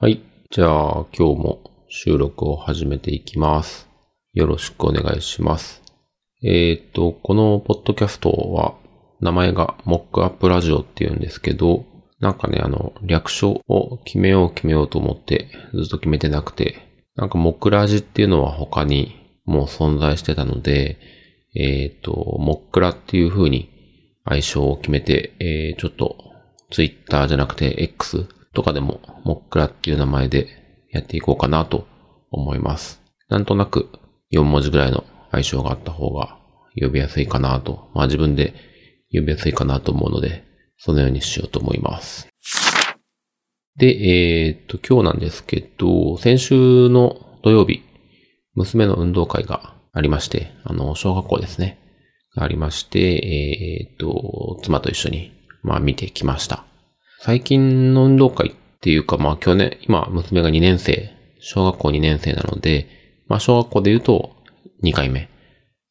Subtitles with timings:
[0.00, 0.20] はい。
[0.50, 3.88] じゃあ、今日も収録を始めていきます。
[4.32, 5.82] よろしくお願いします。
[6.42, 8.74] えっ、と、このポッドキャストは、
[9.20, 11.84] 名前がモックアップラジオっていうんですけど、
[12.18, 19.14] なんかね、あの、略称を決めよう決めようと思って、ずっと決めてなくて、なんかモックラジっていうのは他に
[19.44, 20.98] もう存在してたので、
[21.54, 23.70] えっ、と、モックラっていう風に
[24.24, 26.16] 愛称を決めて、えー、ちょっと、
[26.72, 30.48] ツイッターじゃなくて X とかでも、モックラっていう名前で
[30.90, 31.86] やっていこうかなと
[32.30, 33.02] 思います。
[33.28, 33.90] なんとなく
[34.32, 36.38] 4文字ぐらいの愛称があった方が
[36.80, 38.54] 呼びやすいかなと、まあ自分で
[39.12, 40.44] 呼びやすいかなと思うので、
[40.78, 42.28] そのようにしようと思います。
[43.76, 47.82] で、えーっと、今日なんですけど、先週の土曜日、
[48.54, 51.78] 娘の運動会がありまして、あの、小学校ですね。
[52.36, 56.64] がありまして、えーっと、妻と一緒に、まあ見てきました。
[57.24, 58.52] 最近の運動会っ
[58.82, 61.10] ていうか、まあ去年、今、娘が2年生、
[61.40, 62.86] 小学校2年生なので、
[63.28, 64.36] まあ小学校で言うと
[64.82, 65.30] 2回目。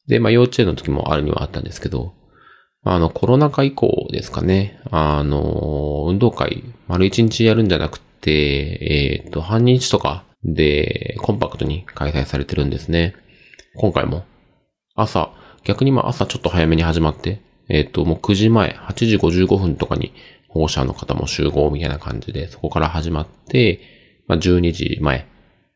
[0.06, 2.14] で、まあ幼稚園の時もあるにはあったんですけど、
[2.84, 4.78] あの、コロナ禍以降ですかね。
[4.92, 13.16] あの、運動会、丸1日やるんじゃなくて、えっ、と、半日とかでコンパクトに開催されてるんですね。
[13.74, 14.22] 今回も。
[14.94, 15.32] 朝、
[15.64, 20.12] 逆にまあ朝ちょっと早めに始まって、えっ、と、もう9時前、8時55分とかに
[20.48, 23.80] 保護者の方も集合みたいな感じで、そこから始まって、
[24.26, 25.26] まあ12時前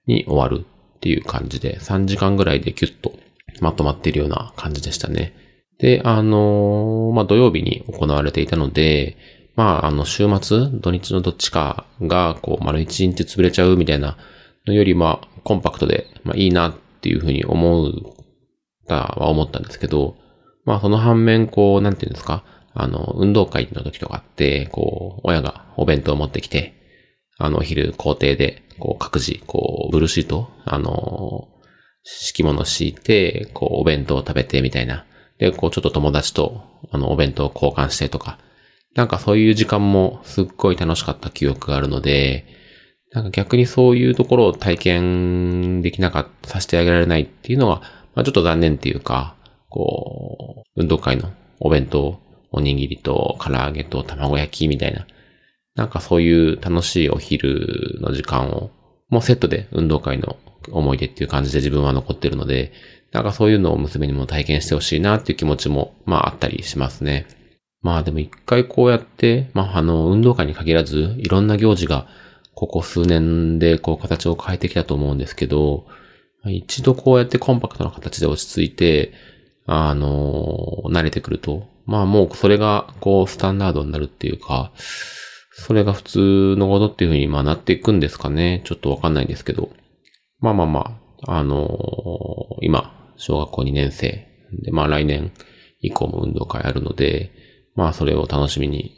[0.06, 3.12] に終わるっていう感じで、3時間ぐらいでキュッと
[3.61, 5.34] まとまっているような感じでしたね。
[5.78, 9.16] で、あのーまあ、土曜日に行われていたので、
[9.55, 14.16] まあ、あの、週末、土日のどっちかが、こう、丸一日潰れちゃうみたいな
[14.66, 17.92] のより、まあ、コンパクトで、まあ、いいなっていうふうに思う、
[18.86, 20.16] たは思ったんですけど、
[20.69, 26.75] まあ、その反面、こう、なんていうんですか、あの、運動会の時とかって、こう、親がお弁当を持ってきて、
[27.39, 31.49] あの、お昼校庭で、こう、各自、こう、ブルーシート、あの、
[32.05, 35.07] 敷物敷いて、こう、お弁当を食べてみたいな。
[35.39, 38.39] で、こう、ちょっと友達と、あの、お弁当を交換してとか。
[38.95, 42.45] なんかそういう時間もすっごい楽しかった記憶があるので、
[43.12, 47.81] なんか逆にそういうところを体験できなかった、させてあげられないっていうのは、
[48.15, 49.34] まあちょっと残念っていうか、
[49.78, 51.31] こう、運動会の
[51.61, 52.19] お弁当、
[52.50, 55.06] おにぎりと唐揚げと卵焼きみたいな。
[55.77, 58.71] なんかそういう楽しいお昼の時間を、
[59.09, 60.37] もうセットで運動会の
[60.72, 62.72] 思い出っていう感じで自分は残ってるので、
[63.12, 67.27] なんかそういうのを娘にも体験してほしいなっていう気持ちも、まああったりしますね。
[67.81, 72.09] まあでも一回こうやって、まああの、運動会に限らず、いろんな行事が、
[72.56, 75.87] ここ数年でこう形を変えてきたと思うんですけど、
[76.47, 79.12] 一度こうやってコンパクトな形で落ち着いて、
[79.71, 84.73] あの、慣れてくると、まあもうそれがこうスタンダードになるっていうか、
[85.53, 88.62] それが普通のことっていうふうにまあなっていくんですかね。
[88.65, 89.71] ちょっとわかんないんですけど。
[90.41, 91.69] まあまあまあ、あの
[92.62, 94.27] 今、小学校2年生
[94.62, 95.33] で、まあ来年
[95.81, 97.31] 以降も運動会あるので、
[97.75, 98.95] まあそれを楽しみに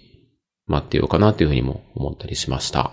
[0.67, 2.93] 待ってようかなというふうにも思ったりしました。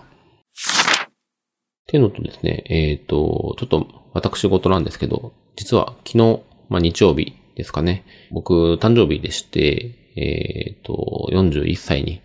[1.86, 12.22] ていうのとですね、えっ、と、ちょっと私事なんですけど、実は昨日、まあ日曜日ですかね、僕誕生日でして、えっ、と、41歳に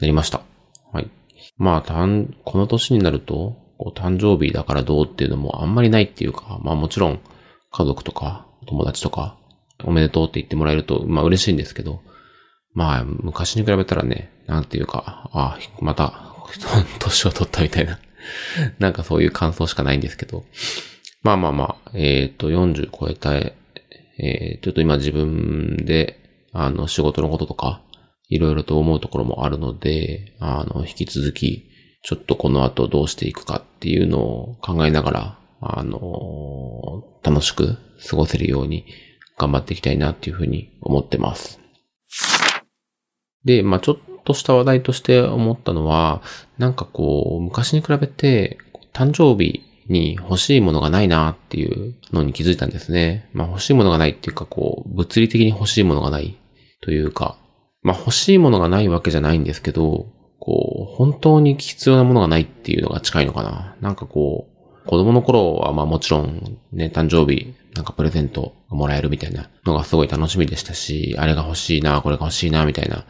[0.00, 0.40] なりました。
[0.92, 1.10] はい。
[1.58, 7.20] まあ、たん、この年になると、こう誕生日だからどうっていうのもあんまりないっていうか、まあもちろん
[7.70, 9.38] 家族とか友達とか
[9.84, 12.00] おめでとうって言ってもらえると、まあ嬉しいんですけど、
[12.74, 16.34] まあ昔に比べたらね、なんていうか、ああ、また
[16.98, 18.00] 年を取ったみたいな、
[18.80, 20.44] なんかそういう感想しかないんですけど、
[21.22, 23.30] まあまあまあ、えっ、と40超えた、
[24.18, 26.18] えーちょっと今自分で、
[26.52, 27.82] あの仕事のこととか、
[28.28, 31.70] いろいろと思うところもあるので、あの、引き続き、
[32.02, 37.76] ちょっとこの後どうしていくかっていうのを考えながら、あの、楽しく
[38.08, 38.86] 過ごせるように
[39.38, 41.60] 頑張っていきたいなっていうふうに思ってます。
[43.44, 46.22] で、まあちょっとした話題として思ったのは、
[46.58, 48.58] なんかこう、昔に比べて、
[48.92, 53.28] 誕生日に欲しいものがないなっていうのに気づいたんですね。
[53.32, 56.36] まあ欲しいものがないっていうか、こう、物理的に欲しいものがない
[56.80, 57.36] というか、
[57.82, 60.06] まあ欲しいものがないわけじゃないんですけど、
[60.38, 63.76] こう、本当に必要なものがないっていうのが近いのかな。
[63.80, 64.48] なんかこ
[64.84, 73.04] う、子供の頃はまあもちろんね、誕生日、なんかプレゼントがもらえるみたいなのがすごい楽しみでしたし、あれが欲しいな、これが欲しいな、みたいな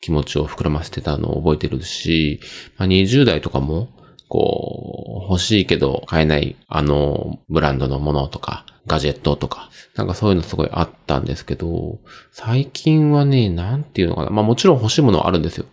[0.00, 2.40] 気持ちを膨らませてたのを覚えてるし、
[2.76, 3.88] まあ、20代とかも、
[4.28, 11.98] こう、欲しいけど買えないあのブランドのものとか、ガジェットとか、なんかそういうのすごいあったんですけど、
[12.32, 14.30] 最近はね、なんていうのかな。
[14.30, 15.66] まあもちろん欲しいものはあるんですよ。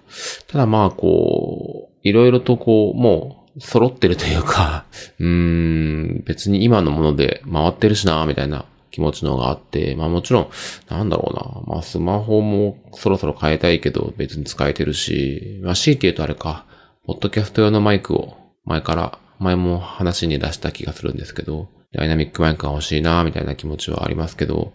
[0.48, 4.86] ただまあこう、いろいろとこう、もう揃ってるというか、
[5.20, 10.48] うーん、別に今のもので回ってるしな、みたいな気持ちのがあって、まあもちろん、
[10.90, 11.34] なんだろう
[11.68, 16.66] な、まあスマホもそろそろ変えたいけど別に使えてるし、まあ C って言うとあれか、
[17.06, 24.74] ポッドキャスト用のマイクを前から、前も話に出した気がするんですけど、ダイナミックマイクが欲しいな、みたいな気持ちはありますけど、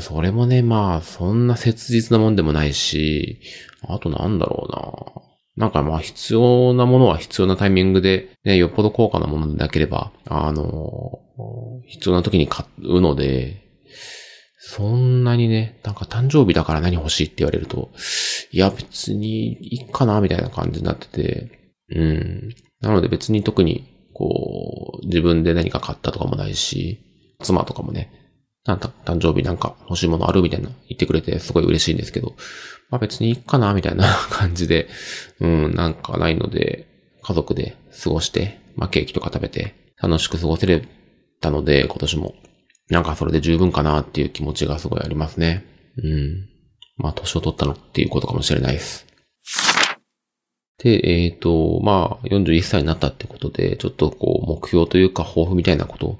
[0.00, 3.40] それもね、まあ、そんな切実なもんでもないし、
[3.82, 5.26] あとなんだろうな。
[5.56, 11.18] なんかまあ必要なものは必要なタイミングで、ね、よっぽど高価なものでなければ、あの、
[11.86, 13.62] 必要な時に買うので、
[14.58, 17.90] そんなにね、なんか誕生日だから何欲しいって言われると、
[18.50, 22.54] いや別にいいかなみたいな感じになってて、うん。
[22.80, 27.00] なので別に特に、こう、自分で何か買ったとかもないし、
[27.40, 28.10] 妻とかもね、
[28.64, 32.34] なんだ、誕生日なんか欲しいものあるみたいな言ってくれてすごい嬉しいんですけど、
[32.90, 34.88] まあ別にいいかなみたいな感じで、
[35.40, 36.86] うん、なんかないので、
[37.22, 40.86] 家族で過ごして、まあケーキとか食べて楽しく過ごせれ
[41.40, 42.34] たので、今年も。
[42.88, 45.64] なんかそれで十分かなっていう気持ちがすごいありますね。
[45.98, 46.48] うん。
[46.96, 49.06] まあ年を取ったのっていうことかもしれないです。
[50.78, 56.18] で、えっ、ー、と、まあ、41歳になったってことで、ちょっとこう、目標というか、抱負みたいなこと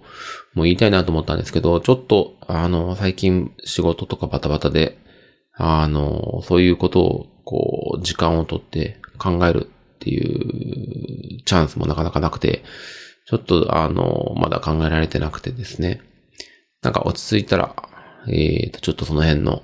[0.55, 4.99] も言いたいなと思ったんですけど、ちょっと、あの、最近仕事とかバタバタで、
[5.55, 12.65] あの、そういうことを、こう、時間をとって考えるっていうチャンスもなかなかなくて、
[13.27, 16.01] ちょっと、あの、まだ考えられてなくてですね。
[16.81, 17.75] なんか落ち着いたら、
[18.29, 19.63] えっ、ー、と、ちょっとその辺の、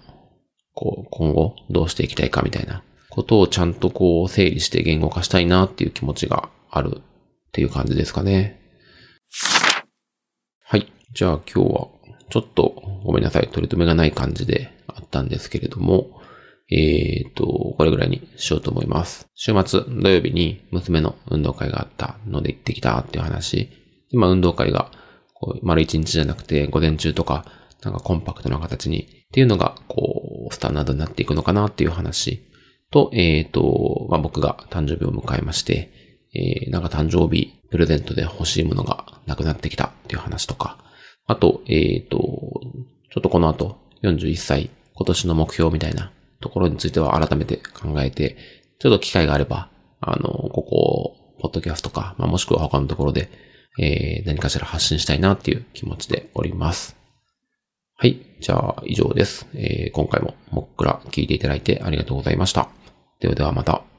[0.74, 2.82] こう、今後どうしていきたいかみたいな
[3.12, 7.02] ことをちゃんとこう整理して言語化したいなっていう気持ちがあるっ
[7.52, 8.58] ていう感じですかね。
[10.64, 10.90] はい。
[11.12, 11.88] じゃあ今日は
[12.30, 12.74] ちょっと
[13.04, 13.48] ごめんなさい。
[13.48, 16.22] 取り留めがない感じであったんですけれども、
[16.70, 17.44] えっ、ー、と、
[17.76, 19.28] これぐらいにしようと思います。
[19.34, 23.68] 週末土曜日に娘の運動会があったので行ってきたっていう話。
[24.08, 24.90] 今運動会が
[25.34, 27.44] こう丸一日じゃなくて午前中とか
[27.82, 32.48] なんかコンパクトな形にっていうのがこうスタンダードになっていくのかなっていう話
[32.92, 35.90] と、えっ、ー、と、まあ、僕が誕生日を迎えまして、
[36.34, 40.78] えー、なんか誕生日プレゼントで欲しいものがなくなってきたっていう話とか、
[41.26, 48.36] あと、えっ、ー、と、ちょっとこの後41歳今年の目標みたいなところについては改めて考えて、
[48.78, 49.68] ちょっと機会があれば、
[50.00, 53.30] あの、ここ、ポッドキャストか、まあ、もしくは他のところで、
[53.78, 56.96] えー、何かしら発信したいなっていう気持ちでおります。
[57.96, 58.20] はい。
[58.40, 59.46] じゃあ、以上です。
[59.54, 62.81] えー、今回ももっくら聞いていただいてありがとうございました。
[63.22, 63.91] ではではまた。